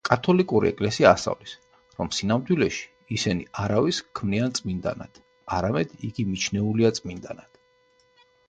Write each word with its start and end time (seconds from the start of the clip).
კათოლიკური 0.07 0.67
ეკლესია 0.69 1.09
ასწავლის, 1.09 1.51
რომ 1.99 2.09
სინამდვილეში, 2.19 2.87
ისინი 3.17 3.45
არავის 3.65 3.99
ქმნიან 4.21 4.57
წმინდანად, 4.61 5.23
არამედ 5.59 5.95
იგი 6.11 6.27
მიჩნეულია 6.31 6.95
წმინდანად. 7.01 7.63